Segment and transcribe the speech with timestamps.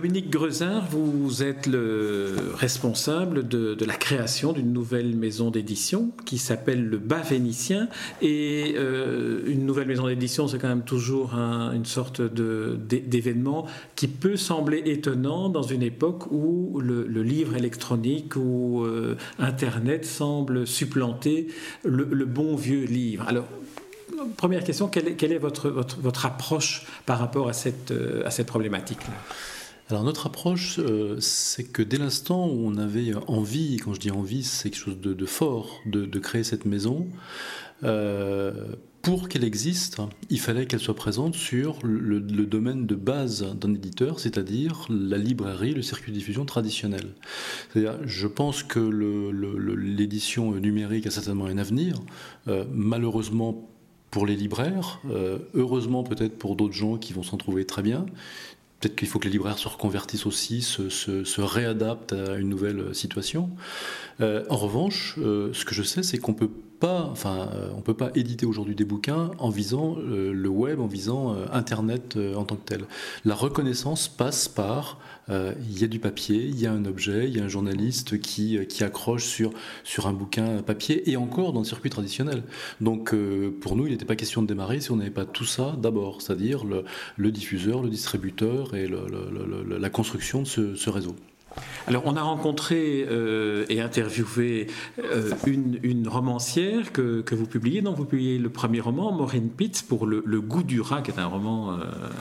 [0.00, 6.88] Dominique Grezin, vous êtes le responsable de, la création d'une nouvelle maison d'édition qui s'appelle
[6.88, 7.86] le Bas Vénitien.
[8.22, 14.38] Et euh, une nouvelle maison d'édition, c'est quand même toujours une sorte d'événement qui peut
[14.38, 21.48] sembler étonnant dans une époque où le, livre électronique ou euh, Internet semble supplanter
[21.84, 23.28] le, bon vieux livre.
[23.28, 23.44] Alors,
[24.38, 29.00] première question, quelle est, votre, approche par rapport à cette, euh, à cette problématique
[29.90, 34.10] alors notre approche, euh, c'est que dès l'instant où on avait envie, quand je dis
[34.10, 37.08] envie, c'est quelque chose de, fort, de, créer cette maison,
[37.82, 38.52] euh,
[39.02, 44.20] pour qu'elle existe, il fallait qu'elle soit présente sur le, domaine de base d'un éditeur,
[44.20, 47.14] c'est-à-dire la librairie, le circuit de diffusion traditionnel.
[47.72, 48.78] C'est-à-dire, je pense que
[49.76, 51.96] l'édition numérique a certainement un avenir.
[52.70, 53.70] malheureusement,
[54.10, 58.06] pour les libraires, euh, heureusement peut-être pour d'autres gens qui vont s'en trouver très bien.
[58.80, 63.50] Peut-être qu'il faut que les libraires se reconvertissent aussi, se, réadaptent à une nouvelle situation.
[64.22, 66.50] Euh, en revanche, euh, ce que je sais, c'est qu'on peut
[66.80, 71.36] pas, enfin, on peut pas éditer aujourd'hui des bouquins en visant le web, en visant
[71.52, 72.84] Internet en tant que tel.
[73.24, 74.98] La reconnaissance passe par
[75.30, 77.48] euh, il y a du papier, il y a un objet, il y a un
[77.48, 82.42] journaliste qui, euh, accroche sur, un bouquin papier et encore dans le circuit traditionnel.
[82.80, 85.44] Donc euh, pour nous, il n'était pas question de démarrer si on n'avait pas tout
[85.44, 91.14] ça d'abord, c'est-à-dire le, diffuseur, le distributeur et la construction de ce réseau.
[91.90, 94.68] Alors, on a rencontré euh, et interviewé
[95.00, 97.82] euh, une, romancière que, vous publiez.
[97.82, 101.18] Donc, vous publiez le premier roman, Maureen Pitts, pour le, goût du rat, qui est
[101.18, 101.78] un roman euh,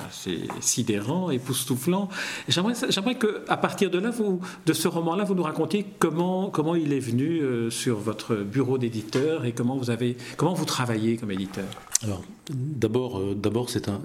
[0.08, 2.10] assez sidérant, époustouflant.
[2.48, 6.74] J'aimerais, j'aimerais qu'à partir de là, vous, de ce roman-là, vous nous racontiez comment, comment
[6.74, 7.40] il est venu
[7.70, 11.66] sur votre bureau d'éditeur et comment vous, avez, comment vous travaillez comme éditeur.
[12.02, 13.36] Alors, d'abord, euh,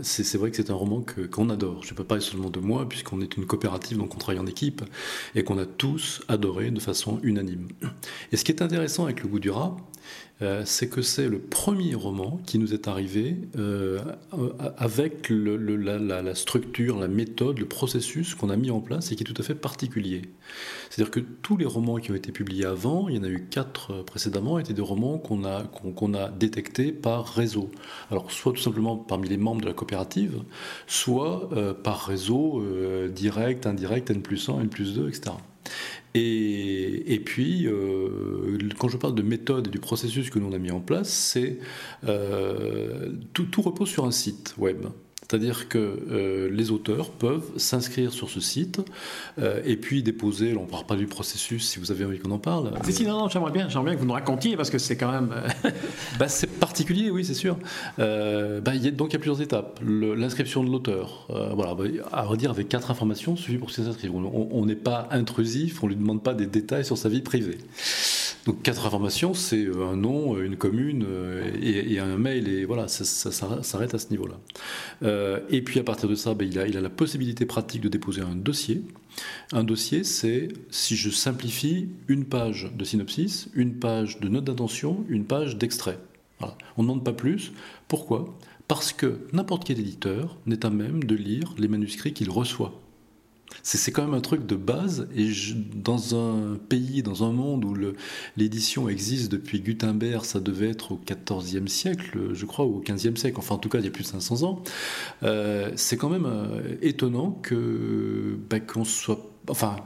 [0.02, 1.84] c'est, vrai que c'est un roman que, qu'on adore.
[1.84, 4.40] Je ne peux pas parler seulement de moi, puisqu'on est une coopérative, donc on travaille
[4.40, 4.82] en équipe,
[5.36, 7.68] et qu'on a tous adoré de façon unanime.
[8.32, 9.76] Et ce qui est intéressant avec Le goût du rat,
[10.42, 14.00] euh, c'est que c'est le premier roman qui nous est arrivé euh,
[14.76, 19.26] avec la, structure, la méthode, le processus qu'on a mis en place et qui est
[19.26, 20.22] tout à fait particulier.
[20.90, 23.46] C'est-à-dire que tous les romans qui ont été publiés avant, il y en a eu
[23.48, 27.70] quatre précédemment, étaient des romans qu'on, a détectés par réseau.
[28.10, 30.42] Alors soit tout simplement parmi les membres de la coopérative,
[30.86, 31.48] soit
[31.82, 32.62] par réseau
[33.08, 35.32] direct, indirect, N plus 1, N plus 2, etc.
[36.16, 40.58] Et, puis, euh, quand je parle de méthode et du processus que nous on a
[40.58, 41.58] mis en place, c'est
[42.06, 44.86] euh, tout, repose sur un site web.
[45.28, 48.82] C'est-à-dire que euh, les auteurs peuvent s'inscrire sur ce site
[49.38, 52.30] euh, et puis déposer, on ne parle pas du processus si vous avez envie qu'on
[52.30, 52.70] en parle.
[52.90, 55.10] Si, non, non, j'aimerais bien, j'aimerais bien que vous nous racontiez parce que c'est quand
[55.10, 55.30] même.
[55.32, 55.70] Euh,
[56.18, 57.56] bah, c'est particulier, oui, c'est sûr.
[57.96, 59.80] Bah, y a, donc il y a plusieurs étapes.
[59.82, 64.14] l'inscription de l'auteur, voilà, bah, à redire avec quatre informations suffit pour qu'il s'inscrive.
[64.14, 67.58] On n'est pas intrusif, on ne lui demande pas des détails sur sa vie privée.
[68.46, 72.88] Donc quatre informations, c'est euh, un nom, une commune euh, et, un mail, et voilà,
[72.88, 74.38] ça, s'arrête à ce niveau-là.
[75.02, 77.80] Euh, et puis à partir de ça, ben, il, a, il a la possibilité pratique
[77.80, 78.82] de déposer un dossier.
[79.52, 85.04] Un dossier, c'est, si je simplifie, une page de synopsis, une page de note d'intention,
[85.08, 85.98] une page d'extrait.
[86.76, 87.52] On ne demande pas plus.
[87.88, 88.36] Pourquoi?
[88.68, 92.78] Parce que n'importe quel éditeur n'est à même de lire les manuscrits qu'il reçoit.
[93.62, 95.08] C'est quand même un truc de base.
[95.14, 95.30] Et
[95.74, 97.74] dans un pays, dans un monde où
[98.36, 103.16] l'édition existe depuis Gutenberg, ça devait être au XIVe siècle, je crois, ou au XVe
[103.16, 104.62] siècle, enfin en tout cas il y a plus de 500 ans,
[105.22, 109.30] euh, c'est quand même euh, étonnant que bah, qu'on soit...
[109.48, 109.76] Enfin,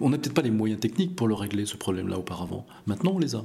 [0.00, 2.66] on n'a peut-être pas les moyens techniques pour le régler, ce problème-là, auparavant.
[2.86, 3.44] Maintenant, on les a.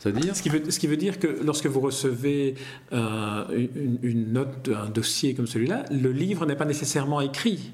[0.00, 2.54] Ce, qui veut, dire que lorsque vous recevez
[2.92, 3.44] euh,
[3.74, 7.72] une, une, note, un dossier comme celui-là, le livre n'est pas nécessairement écrit.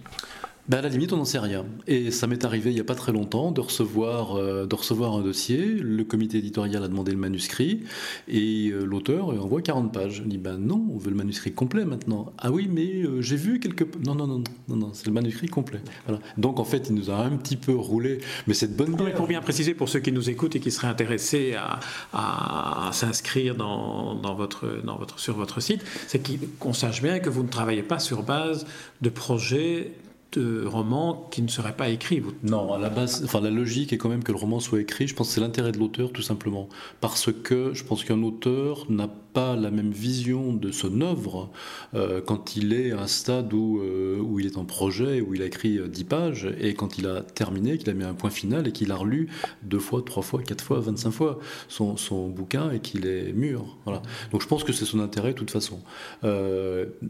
[0.69, 1.67] Ben à la limite, on n'en sait rien.
[1.88, 5.12] Et ça m'est arrivé il n'y a pas très longtemps de recevoir, euh, de recevoir
[5.17, 5.59] un dossier.
[5.59, 7.82] Le comité éditorial a demandé le manuscrit
[8.29, 10.19] et euh, l'auteur envoie 40 pages.
[10.19, 12.32] Je dis ben non, on veut le manuscrit complet maintenant.
[12.38, 13.82] Ah oui, mais euh, j'ai vu quelques.
[14.06, 15.81] Non, non, non, non, non, c'est le manuscrit complet.
[16.06, 16.23] Voilà.
[16.38, 19.15] Donc en fait, il nous a un petit peu roulé, mais c'est de bonne guerre.
[19.17, 21.81] Pour bien préciser pour ceux qui nous écoutent et qui seraient intéressés à,
[22.12, 26.23] à, s'inscrire dans, dans, votre, dans votre, sur votre site, c'est
[26.61, 28.65] qu'on sache bien que vous ne travaillez pas sur base
[29.00, 29.91] de projets
[30.32, 32.23] de roman qui ne serait pas écrit.
[32.43, 35.06] Non, à la base, enfin la logique est quand même que le roman soit écrit.
[35.06, 36.69] Je pense que c'est l'intérêt de l'auteur tout simplement,
[37.00, 41.50] parce que je pense qu'un auteur n'a pas la même vision de son œuvre
[41.94, 45.34] euh, quand il est à un stade où, euh, où il est en projet, où
[45.34, 48.31] il a écrit 10 pages, et quand il a terminé, qu'il a mis un point
[48.31, 49.29] final et qu'il a relu
[49.62, 51.38] deux fois, trois fois, quatre fois, 25 fois
[51.69, 53.79] son, son bouquin et qu'il est mûr.
[53.84, 54.02] Voilà.
[54.31, 55.81] Donc je pense que c'est son intérêt de toute façon.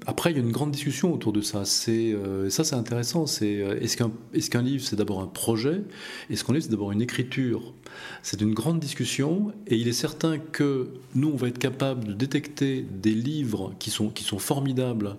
[0.07, 1.65] après, il y a une grande discussion autour de ça.
[1.65, 2.15] C'est,
[2.49, 3.27] ça, c'est intéressant.
[3.27, 5.83] C'est, est-ce, qu'un, est-ce qu'un livre, c'est d'abord un projet?
[6.31, 7.75] Est-ce qu'un livre, c'est d'abord une écriture?
[8.23, 12.17] C'est une grande discussion, et il est certain que nous, on va être capable de
[12.17, 15.17] détecter des livres qui sont, qui sont formidables,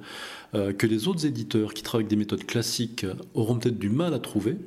[0.56, 4.14] euh, que les autres éditeurs qui travaillent avec des méthodes classiques auront peut-être du mal
[4.14, 4.58] à trouver.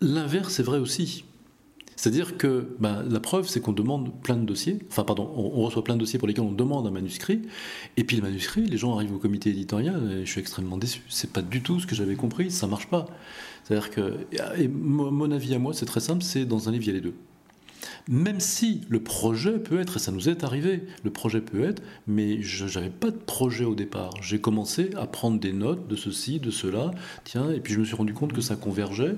[0.00, 1.24] L'inverse est vrai aussi.
[1.96, 5.84] C'est-à-dire que ben, la preuve, c'est qu'on demande plein de dossiers, enfin pardon, on, reçoit
[5.84, 7.42] plein de dossiers pour lesquels on demande un manuscrit,
[7.98, 11.02] et puis le manuscrit, les gens arrivent au comité éditorial, et je suis extrêmement déçu.
[11.10, 13.04] C'est pas du tout ce que j'avais compris, ça marche pas.
[13.64, 14.14] C'est-à-dire que,
[14.56, 16.94] et mon avis à moi, c'est très simple, c'est dans un livre, il y a
[16.94, 17.14] les deux.
[18.08, 21.82] Même si le projet peut être, et ça nous est arrivé, le projet peut être,
[22.06, 24.14] mais je n'avais pas de projet au départ.
[24.22, 26.90] J'ai commencé à prendre des notes de ceci, de cela,
[27.24, 29.16] tiens, et puis je me suis rendu compte que ça convergeait.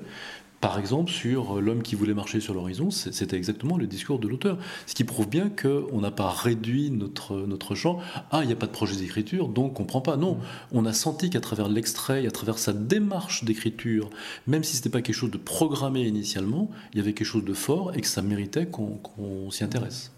[0.62, 4.59] Par exemple, sur l'homme qui voulait marcher sur l'horizon, c'était exactement le discours de l'auteur.
[4.87, 7.99] Ce qui prouve bien qu'on n'a pas réduit notre, notre champ.
[8.31, 10.17] Ah, il n'y a pas de projet d'écriture, donc on ne prend pas.
[10.17, 10.38] Non,
[10.70, 14.09] on a senti qu'à travers l'extrait, à travers sa démarche d'écriture,
[14.47, 17.44] même si ce n'était pas quelque chose de programmé initialement, il y avait quelque chose
[17.44, 20.12] de fort et que ça méritait qu'on s'y intéresse.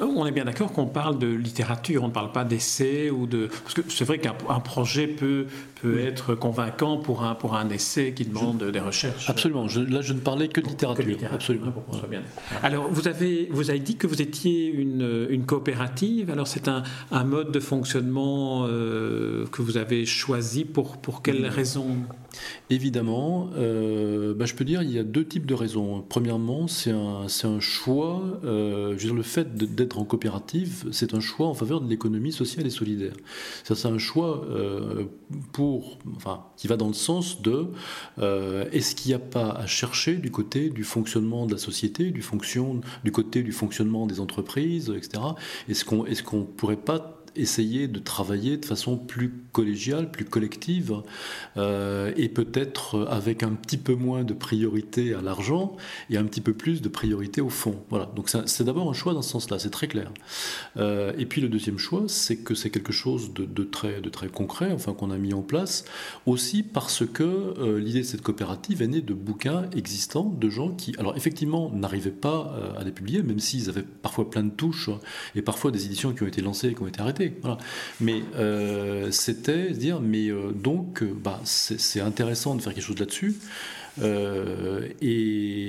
[0.00, 3.48] On est bien d'accord qu'on parle de littérature, on ne parle pas d'essai ou de.
[3.62, 5.46] Parce que c'est vrai qu'un projet peut,
[5.82, 9.28] peut être convaincant pour un, pour un essai qui demande des recherches.
[9.28, 9.66] Absolument.
[9.88, 11.32] là, je ne parlais que de littérature.
[11.32, 11.72] Absolument.
[12.08, 12.22] bien.
[12.62, 16.30] Alors, vous avez, vous avez dit que vous étiez une, une coopérative.
[16.30, 21.46] Alors, c'est un, un, mode de fonctionnement euh, que vous avez choisi pour, pour quelles
[21.46, 21.96] raisons
[22.70, 26.04] Évidemment, euh, bah, je peux dire il y a deux types de raisons.
[26.08, 28.22] Premièrement, c'est un, choix.
[28.44, 32.32] Euh, je veux le fait d'être en coopérative, c'est un choix en faveur de l'économie
[32.32, 33.14] sociale et solidaire.
[33.64, 35.04] C'est un choix euh,
[35.52, 37.68] pour, enfin, qui va dans le sens de
[38.18, 42.22] est-ce qu'il n'y a pas à chercher du côté du fonctionnement de la société, du,
[42.22, 45.22] fonction, du côté du fonctionnement des entreprises, etc.
[45.68, 51.02] Est-ce qu'on est qu'on pourrait pas essayer de travailler de façon plus collégiale, plus collective,
[51.56, 55.76] euh, et peut-être avec un petit peu moins de priorité à l'argent
[56.10, 57.82] et un petit peu plus de priorité au fond.
[57.90, 58.10] Voilà.
[58.16, 60.10] Donc c'est d'abord un choix dans ce sens-là, c'est très clair.
[60.76, 64.28] Euh, et puis le deuxième choix, c'est que c'est quelque chose de, très, de très
[64.28, 65.84] concret, enfin qu'on a mis en place,
[66.26, 70.70] aussi parce que euh, l'idée de cette coopérative est née de bouquins existants, de gens
[70.70, 74.90] qui, alors effectivement, n'arrivaient pas à les publier, même s'ils avaient parfois plein de touches
[75.34, 77.27] et parfois des éditions qui ont été lancées et qui ont été arrêtées.
[78.00, 82.98] Mais euh, c'était dire, mais euh, donc, euh, bah, c'est intéressant de faire quelque chose
[82.98, 83.36] là-dessus.
[84.00, 85.67] et,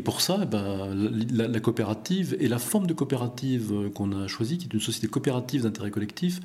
[0.00, 0.94] pour ça, eh ben,
[1.32, 5.62] la, coopérative et la forme de coopérative qu'on a choisie, qui est une société coopérative
[5.62, 6.40] d'intérêt collectif,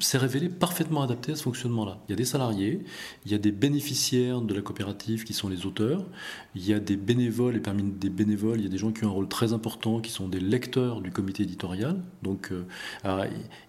[0.00, 1.98] s'est révélée parfaitement adaptée à ce fonctionnement-là.
[2.08, 2.84] Il y a des salariés,
[3.24, 6.04] il y a des bénéficiaires de la coopérative qui sont les auteurs,
[6.54, 9.04] il y a des bénévoles, et parmi des bénévoles, il y a des gens qui
[9.04, 12.02] ont un rôle très important, qui sont des lecteurs du comité éditorial.
[12.22, 12.50] Donc,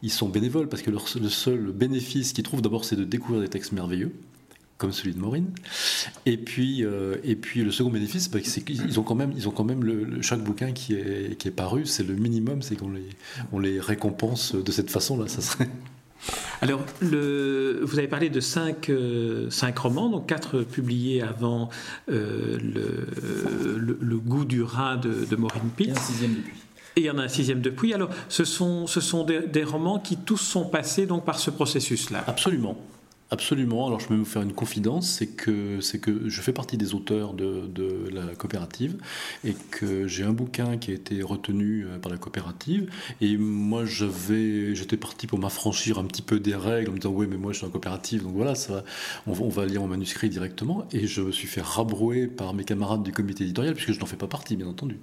[0.01, 3.49] ils sont bénévoles parce que le seul bénéfice qu'ils trouvent d'abord, c'est de découvrir des
[3.49, 4.13] textes merveilleux
[4.77, 5.47] comme celui de Maureen.
[6.25, 9.47] Et puis, euh, et puis le second bénéfice, bah, c'est qu'ils ont quand même, ils
[9.47, 12.75] ont quand même le, chaque bouquin qui est, qui est paru, c'est le minimum, c'est
[12.75, 13.09] qu'on les,
[13.51, 15.27] on les récompense de cette façon-là.
[15.27, 15.69] Ça serait.
[16.61, 21.69] Alors, le, vous avez parlé de cinq, euh, cinq romans, donc quatre publiés avant
[22.09, 25.89] euh, le, le, goût du rat de, de Maureen Pitt.
[25.89, 26.53] Et un sixième depuis.
[26.95, 27.93] Et il y en a un sixième depuis.
[27.93, 31.49] Alors, ce sont, ce sont des, des romans qui tous sont passés donc par ce
[31.49, 32.23] processus-là.
[32.27, 32.77] Absolument.
[33.33, 33.87] Absolument.
[33.87, 36.93] Alors je peux vous faire une confidence, c'est que c'est que je fais partie des
[36.93, 38.95] auteurs de, de la coopérative
[39.43, 43.85] et que j'ai un bouquin qui a été retenu euh, par la coopérative et moi
[43.85, 47.37] j'avais j'étais parti pour m'affranchir un petit peu des règles en me disant oui mais
[47.37, 48.83] moi je suis en coopérative donc voilà ça
[49.25, 52.65] on, on, va lire mon manuscrit directement et je me suis fait rabrouer par mes
[52.65, 54.99] camarades du comité éditorial puisque je n'en fais pas partie bien entendu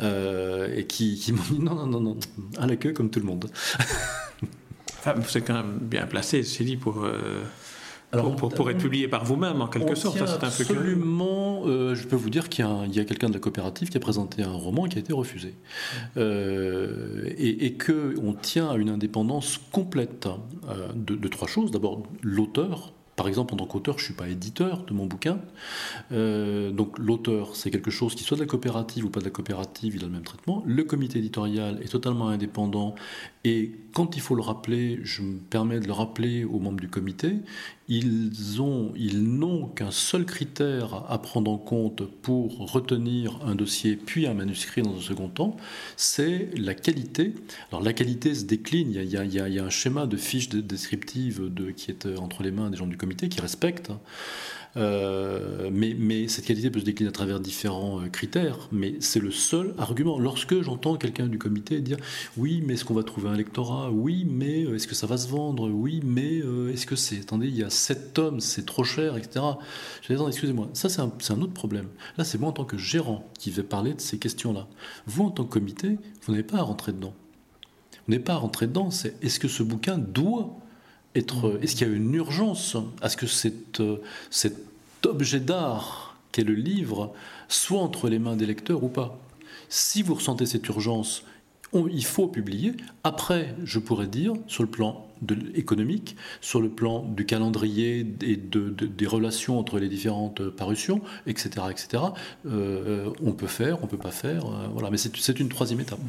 [0.00, 2.16] euh, et qui, m'ont dit non non non non
[2.56, 3.50] à la queue comme tout le monde.
[4.98, 7.42] Enfin, vous êtes quand même bien placé, c'est dit, pour, euh,
[8.12, 10.18] Alors, pour, pour, être publié par vous-même, en quelque sorte.
[10.18, 13.90] Ça, absolument, euh, je peux vous dire qu'il y a, a quelqu'un de la coopérative
[13.90, 15.54] qui a présenté un roman qui a été refusé.
[16.16, 20.40] Euh, et, et qu'on tient à une indépendance complète hein,
[20.94, 21.70] de, de trois choses.
[21.70, 25.40] D'abord, l'auteur par exemple, en tant qu'auteur, je ne suis pas éditeur de mon bouquin.
[26.12, 29.32] Euh, donc l'auteur, c'est quelque chose qui soit de la coopérative ou pas de la
[29.32, 30.62] coopérative, il a le même traitement.
[30.64, 32.94] Le comité éditorial est totalement indépendant
[33.42, 36.88] et quand il faut le rappeler, je me permets de le rappeler aux membres du
[36.88, 37.38] comité,
[37.88, 38.30] ils
[38.96, 44.34] ils n'ont qu'un seul critère à prendre en compte pour retenir un dossier puis un
[44.34, 45.56] manuscrit dans un second temps,
[45.96, 47.34] c'est la qualité.
[47.72, 51.90] Alors la qualité se décline, il y a, un schéma de fiche descriptive de, qui
[51.90, 53.92] est entre les mains des gens du comité qui respectent.
[54.76, 59.20] Euh, mais, mais, cette qualité peut se décliner à travers différents euh, critères, mais c'est
[59.20, 60.18] le seul argument.
[60.18, 61.96] Lorsque j'entends quelqu'un du comité dire
[62.36, 63.90] oui, mais est-ce qu'on va trouver un lectorat?
[63.90, 65.68] Oui, mais euh, est-ce que ça va se vendre?
[65.68, 67.20] Oui, mais est-ce que c'est.
[67.20, 69.44] Attendez, il y a 7 tomes, c'est trop cher, etc.
[70.02, 71.88] Je dis, excusez-moi, ça c'est un, un, autre problème.
[72.16, 74.68] Là, c'est moi en tant que gérant qui vais parler de ces questions-là.
[75.06, 77.14] Vous, en tant que comité, vous n'avez pas à rentrer dedans.
[78.06, 80.58] Vous n'avez pas à rentrer dedans, c'est est-ce que ce bouquin doit
[81.14, 83.82] Est-ce qu'il y a une urgence à ce que cette
[85.04, 87.12] objet d'art qu'est le livre
[87.48, 89.18] soit entre les mains des lecteurs ou pas?
[89.68, 91.24] Si vous ressentez cette urgence,
[91.74, 92.74] il faut publier.
[93.04, 98.36] Après, je pourrais dire, sur le plan de économique, sur le plan du calendrier et
[98.36, 102.02] de, des relations entre les différentes parutions, etc., etc.,
[102.46, 104.46] euh, on peut faire, on peut pas faire.
[104.46, 104.90] Euh, voilà.
[104.90, 106.00] Mais c'est une troisième étape.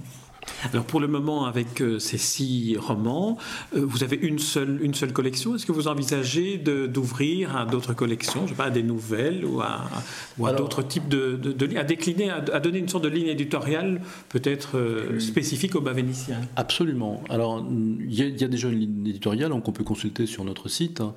[0.73, 3.37] Alors pour le moment, avec euh, ces six romans,
[3.75, 5.55] euh, vous avez une seule, une seule collection.
[5.55, 9.61] Est-ce que vous envisagez d'ouvrir à d'autres collections, je sais pas, à des nouvelles ou
[9.61, 14.77] à, d'autres types de, de, à décliner, à, donner une sorte de ligne éditoriale peut-être
[14.77, 16.41] euh, spécifique aux bas vénitiens?
[16.55, 17.23] Absolument.
[17.29, 17.65] Alors
[18.01, 21.13] il y, a déjà une ligne éditoriale qu'on peut consulter sur notre site, hein.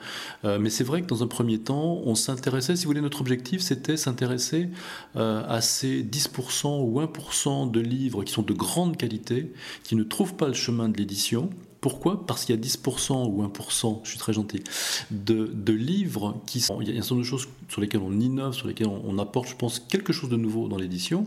[0.58, 3.60] mais c'est vrai que dans un premier temps, on s'intéressait, si vous voulez, notre objectif,
[3.60, 4.68] c'était s'intéresser
[5.14, 9.52] à ces 10% ou 1% de livres qui sont de grande qualité
[9.84, 11.50] qui ne trouvent pas le chemin de l'édition
[11.82, 12.24] pourquoi?
[12.26, 14.62] Parce qu'il y a 10% ou 1%, je suis très gentil,
[15.10, 16.80] de, livres qui sont.
[16.80, 19.18] Il y a un certain nombre de choses sur lesquelles on innove, sur lesquelles on,
[19.18, 21.26] apporte, je pense, quelque chose de nouveau dans l'édition.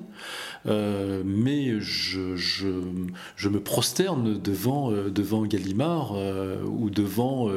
[0.65, 2.69] Euh, mais je,
[3.49, 7.49] me prosterne devant, euh, devant Gallimard euh, ou devant,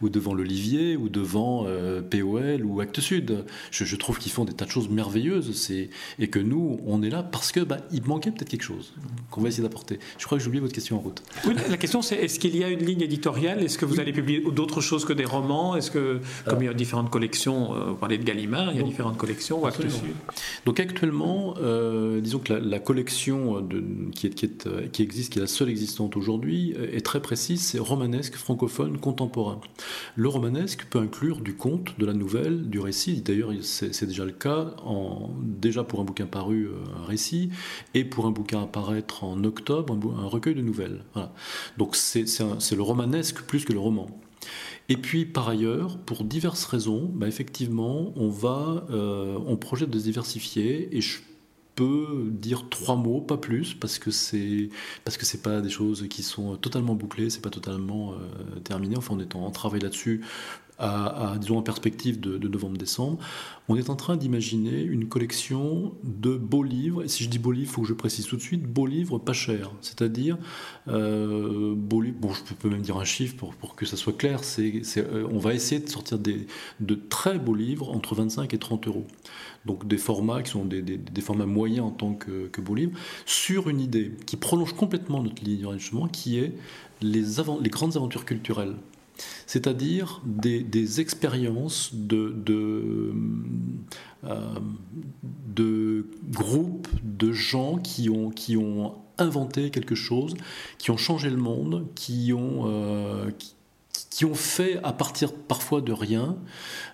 [0.00, 1.66] ou devant l'Olivier ou devant
[2.08, 3.44] POL ou Actes Sud.
[3.72, 5.72] Je, trouve qu'ils font des tas de choses merveilleuses
[6.20, 8.94] et que nous, on est là parce que bah, il manquait peut-être quelque chose
[9.32, 9.98] qu'on va essayer d'apporter.
[10.18, 11.20] Je crois que j'ai oublié votre question en route.
[11.44, 13.62] Oui, la question c'est est-ce qu'il y a une ligne éditoriale?
[13.62, 15.76] Est-ce que vous allez publier d'autres choses que des romans?
[15.76, 18.80] Est-ce que, comme il y a différentes collections, euh, vous parlez de Gallimard, il y
[18.80, 19.62] a différentes collections
[20.66, 23.82] Donc actuellement, euh, disons que la, collection de,
[24.14, 27.22] qui, est, qui, est, euh, qui, existe, qui est la seule existante aujourd'hui, est très
[27.22, 29.62] précise, c'est romanesque, francophone, contemporain.
[30.14, 34.32] Le romanesque peut inclure du conte, de la nouvelle, du récit, d'ailleurs c'est déjà le
[34.32, 36.68] cas, en, déjà pour un bouquin paru,
[37.00, 37.48] un récit,
[37.94, 41.04] et pour un bouquin à paraître en octobre, un, un recueil de nouvelles.
[41.14, 41.32] Voilà.
[41.78, 44.06] Donc c'est c'est le romanesque plus que le roman.
[44.88, 49.98] Et puis par ailleurs, pour diverses raisons, bah, effectivement, on va, euh, on projette de
[49.98, 51.18] se diversifier et je
[51.74, 54.68] peux dire trois mots, pas plus, parce que c'est
[55.04, 58.96] parce que c'est pas des choses qui sont totalement bouclées, c'est pas totalement euh, terminé.
[58.96, 60.22] Enfin, on est en travail là-dessus
[60.78, 63.18] disons, en perspective de, novembre-décembre,
[63.68, 67.04] on est en train d'imaginer une collection de beaux livres.
[67.04, 68.86] Et si je dis beaux livres, il faut que je précise tout de suite, beaux
[68.86, 69.70] livres pas chers.
[69.80, 70.38] C'est-à-dire,
[70.88, 74.44] euh, beaux livres, bon, je peux même dire un chiffre pour, que ça soit clair,
[74.44, 76.46] c'est, euh, on va essayer de sortir des,
[76.80, 79.06] de très beaux livres entre 25 et 30 euros.
[79.66, 82.98] Donc des formats qui sont des, des, formats moyens en tant que, que beaux livres,
[83.26, 86.54] sur une idée qui prolonge complètement notre ligne d'enregistrement, qui est
[87.02, 87.22] les,
[87.60, 88.74] les grandes aventures culturelles
[89.46, 92.34] c'est-à-dire des, expériences de,
[94.24, 94.40] euh,
[95.46, 100.34] de, groupes de gens qui ont, qui ont inventé quelque chose,
[100.78, 103.30] qui ont changé le monde, qui ont, euh,
[104.10, 106.36] qui, ont fait à partir parfois de rien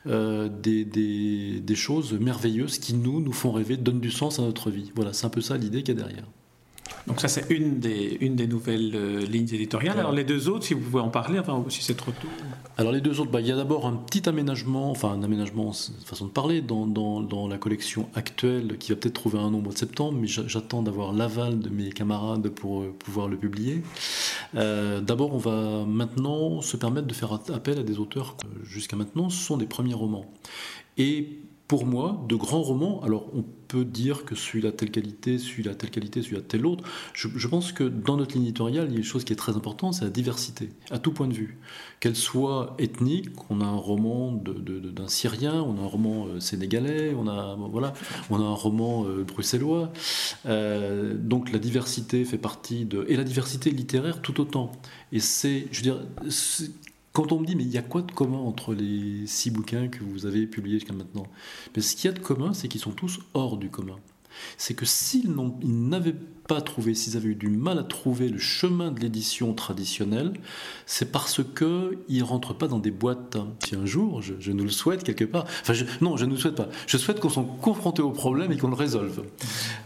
[0.07, 4.71] euh, des, des, choses merveilleuses qui nous, nous font rêver, donnent du sens à notre
[4.71, 4.93] vie.
[4.95, 6.25] Voilà, c'est un peu ça l'idée qu'il y a derrière.
[7.07, 9.99] Donc ça, c'est une des, une des nouvelles euh, lignes éditoriales.
[9.99, 12.29] Alors les deux autres, si vous pouvez en parler, enfin, si c'est trop tôt.
[12.79, 15.73] Alors les deux autres, bah, il y a d'abord un petit aménagement, enfin un aménagement,
[16.05, 19.59] façon de parler, dans, dans, dans la collection actuelle, qui va peut-être trouver un nom
[19.59, 23.37] au mois de septembre, mais j'attends d'avoir l'aval de mes camarades pour euh, pouvoir le
[23.37, 23.83] publier.
[24.55, 29.29] Euh, d'abord, on va maintenant se permettre de faire appel à des auteurs jusqu'à maintenant,
[29.29, 30.25] ce sont des premiers romans.
[30.97, 31.41] Et
[31.75, 35.91] pour moi, de grands romans, alors on peut dire que celui-là telle qualité, celui-là telle
[35.91, 36.85] qualité, celui-là telle autre.
[37.15, 39.95] Je, pense que dans notre ligne il y a une chose qui est très importante,
[39.95, 41.59] c'est la diversité, à tout point de vue.
[41.99, 47.13] Qu'elle soit ethnique, on a un roman d'un Syrien, on a un roman euh, sénégalais,
[47.19, 47.93] on a, voilà,
[48.31, 49.93] on a un roman euh, bruxellois.
[50.47, 53.05] Euh, donc la diversité fait partie de...
[53.09, 54.71] Et la diversité littéraire tout autant.
[55.11, 56.01] Et c'est, je veux dire,
[57.15, 59.87] Quand on me dit, mais il y a quoi de commun entre les six bouquins
[59.87, 61.29] que vous avez publiés jusqu'à maintenant?
[61.75, 63.99] Mais Ce qu'il y a de commun, c'est qu'ils sont tous hors du commun.
[64.59, 66.17] C'est que s'ils n'avaient
[66.49, 70.33] pas trouvé, s'ils avaient eu du mal à trouver le chemin de l'édition traditionnelle,
[70.87, 73.37] c'est parce que ils rentrent pas dans des boîtes.
[73.65, 76.57] Si un jour, je, nous le souhaite quelque part, enfin non, je ne le souhaite
[76.57, 76.69] pas.
[76.87, 79.23] Je souhaite qu'on soit confronté au problème et qu'on le résolve.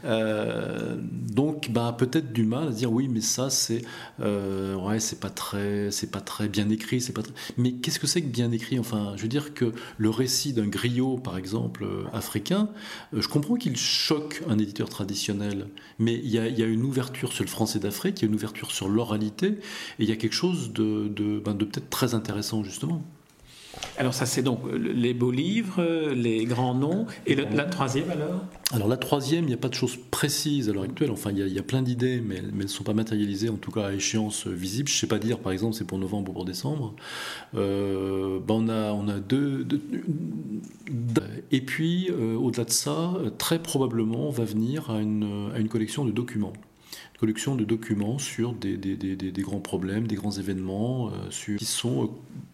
[0.04, 1.57] Euh, donc,
[1.96, 3.82] peut-être du mal à dire oui, mais ça, c'est
[4.20, 7.22] euh, ouais, c'est pas très, c'est pas très bien écrit, c'est pas.
[7.56, 8.78] Mais qu'est-ce que c'est que bien écrit?
[8.78, 12.68] Enfin, je veux dire que le récit d'un griot, par exemple, euh, africain,
[13.12, 17.50] je comprends qu'il choque un éditeur traditionnel, mais il y a une ouverture sur le
[17.50, 19.58] français d'Afrique, il y a une ouverture sur l'oralité, et
[20.00, 23.02] il y a quelque chose de, de, ben, de peut-être très intéressant justement.
[23.96, 25.82] Alors ça c'est donc les beaux livres,
[26.12, 28.44] les grands noms, et la troisième alors?
[28.72, 31.48] Alors la troisième, il n'y a pas de choses précises à l'heure actuelle, enfin il
[31.48, 34.46] y a, plein d'idées, mais, elles ne sont pas matérialisées, en tout cas à échéance
[34.46, 34.88] visible.
[34.88, 36.94] Je ne sais pas dire par exemple c'est pour novembre ou pour décembre.
[37.54, 39.66] Euh, ben on, a, deux...
[41.50, 46.04] et puis euh, au-delà de ça, très probablement on va venir à à une collection
[46.04, 46.52] de documents
[47.18, 51.58] collection de documents sur des, des, des, des grands problèmes, des grands événements, euh, sur,
[51.58, 52.06] qui sont euh,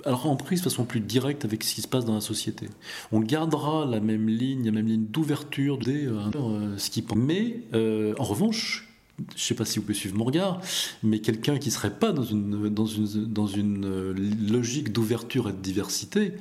[0.08, 2.68] alors en prise de façon plus directe avec ce qui se passe dans la société.
[3.12, 7.04] On gardera la même ligne, la même ligne d'ouverture des euh, ce qui.
[7.14, 10.60] Mais en revanche, je ne sais pas si vous pouvez suivre mon regard,
[11.02, 14.12] mais quelqu'un qui ne serait pas dans une, dans une, dans une
[14.50, 16.32] logique d'ouverture et de diversité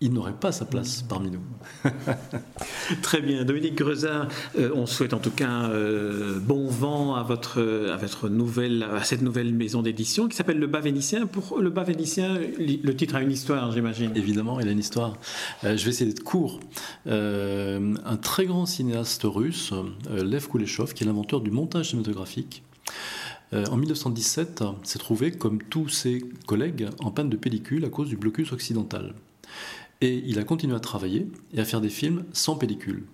[0.00, 1.42] il n'aurait pas sa place parmi nous.
[3.02, 3.44] Très bien.
[3.44, 7.60] Dominique Grezard, euh, on souhaite en tout cas euh, bon vent à votre,
[7.92, 11.26] à votre nouvelle, à cette nouvelle maison d'édition qui s'appelle Le Bas Vénitien.
[11.26, 14.12] Pour Le Bas Vénitien, le titre a une histoire, j'imagine.
[14.14, 15.16] Évidemment, il a une histoire.
[15.64, 16.60] Euh, je vais essayer d'être court.
[17.06, 19.72] un très grand cinéaste russe,
[20.10, 22.62] Lev Kuleshov, qui est l'inventeur du montage cinématographique,
[23.52, 28.16] en 1917, s'est trouvé, comme tous ses collègues, en panne de pellicule à cause du
[28.16, 29.14] blocus occidental.
[30.00, 33.04] Et il a continué à travailler et à faire des films sans pellicule.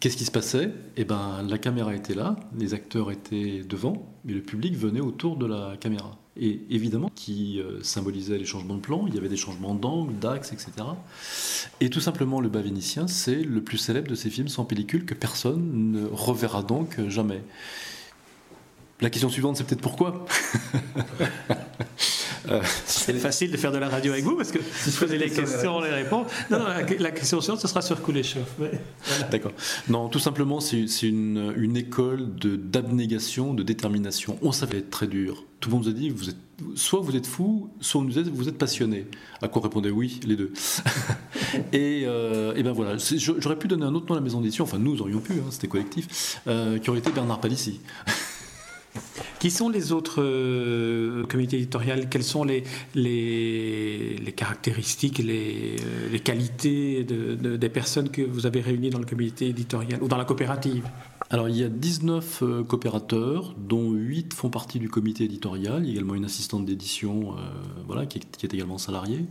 [0.00, 0.72] Qu'est-ce qui se passait?
[0.96, 5.36] Eh ben, la caméra était là, les acteurs étaient devant, mais le public venait autour
[5.36, 6.18] de la caméra.
[6.38, 10.14] Et évidemment, qui euh, symbolisait les changements de plan, il y avait des changements d'angle,
[10.18, 10.72] d'axe, etc.
[11.80, 15.06] Et tout simplement, Le Bas Vénitien, c'est le plus célèbre de ces films sans pellicule
[15.06, 17.42] que personne ne reverra donc jamais.
[19.00, 20.26] La question suivante, c'est peut-être pourquoi
[22.50, 25.30] Euh, c'est facile de faire de la radio avec vous parce que vous posez les
[25.30, 26.24] questions, on les répond.
[26.50, 26.66] Non, non,
[26.98, 28.44] la, question suivante, ce sera sur Kuleshov.
[29.30, 29.52] D'accord.
[29.88, 34.38] Non, tout simplement, c'est une, une, école d'abnégation, de, détermination.
[34.42, 35.44] On savait être très dur.
[35.60, 36.36] Tout le monde nous a dit, vous êtes,
[36.74, 39.06] soit vous êtes fou, soit vous êtes, vous êtes passionné.
[39.42, 40.52] À quoi répondait oui, les deux.
[41.72, 44.64] et, euh, et, ben voilà, j'aurais pu donner un autre nom à la maison d'édition,
[44.64, 47.80] enfin nous aurions pu, hein, c'était collectif, euh, qui aurait été Bernard Palissy.
[49.38, 52.08] Qui sont les autres euh, comités éditoriales?
[52.08, 52.62] Quelles sont les,
[54.34, 60.08] caractéristiques, les, euh, qualités des personnes que vous avez réunies dans le comité éditorial ou
[60.08, 60.88] dans la coopérative?
[61.28, 65.82] Alors il y a 19 euh, coopérateurs, dont 8 font partie du comité éditorial.
[65.82, 67.34] Il y a également une assistante d'édition
[67.86, 69.26] voilà, qui est, également salariée.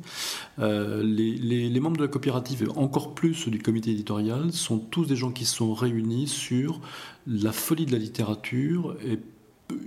[0.59, 5.15] les, les, membres de la coopérative, et encore plus du comité éditorial, sont tous des
[5.15, 6.79] gens qui sont réunis sur
[7.27, 9.17] la folie de la littérature et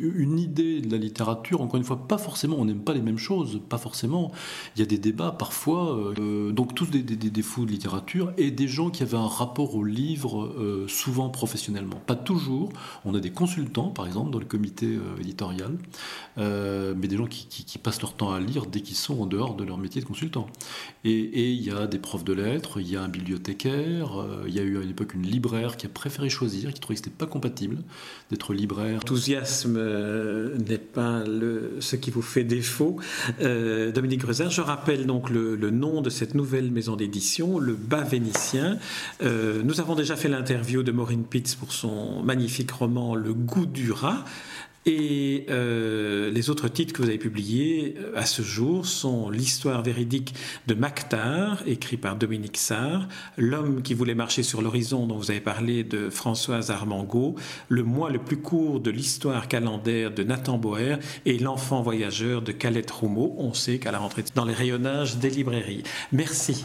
[0.00, 3.18] une idée de la littérature, encore une fois, pas forcément, on n'aime pas les mêmes
[3.18, 4.32] choses, pas forcément.
[4.76, 8.50] Il y a des débats parfois, euh, donc tous des, des, fous de littérature, et
[8.50, 12.00] des gens qui avaient un rapport au livre euh, souvent professionnellement.
[12.06, 12.70] Pas toujours,
[13.04, 15.76] on a des consultants, par exemple, dans le comité euh, éditorial,
[16.36, 19.64] mais des gens qui, passent leur temps à lire dès qu'ils sont en dehors de
[19.64, 20.46] leur métier de consultant.
[21.04, 24.58] Et, il y a des profs de lettres, il y a un bibliothécaire, il y
[24.58, 27.16] a eu à l'époque une libraire qui a préféré choisir, qui trouvait que ce n'était
[27.16, 27.82] pas compatible
[28.30, 29.00] d'être libraire.
[29.76, 32.96] Euh, n'est pas le, ce qui vous fait défaut.
[33.40, 38.02] Euh, Dominique Grezin, je rappelle donc le, nom de cette nouvelle maison d'édition, le Bas
[38.02, 38.78] Vénitien.
[39.22, 43.66] Euh, nous avons déjà fait l'interview de Maureen Pitts pour son magnifique roman Le goût
[43.66, 44.24] du rat.
[44.90, 49.82] Et euh, les autres titres que vous avez publiés euh, à ce jour sont L'histoire
[49.82, 50.32] véridique
[50.66, 55.42] de Mactar, écrit par Dominique Sarr, L'homme qui voulait marcher sur l'horizon, dont vous avez
[55.42, 57.34] parlé de Françoise Armango,
[57.68, 60.96] Le mois le plus court de l'histoire calendaire de Nathan Boer
[61.26, 63.34] et L'enfant voyageur de Calette Roumeau.
[63.36, 65.82] On sait qu'à la rentrée dans les rayonnages des librairies.
[66.12, 66.64] Merci.